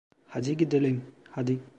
Hadi 0.27 0.57
gidelim, 0.57 1.03
hadi. 1.31 1.59